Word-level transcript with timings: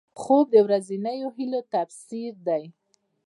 خوب 0.21 0.45
د 0.53 0.57
ورځنیو 0.67 1.29
هیلو 1.37 1.59
تفسیر 1.73 2.33
دی 2.47 2.63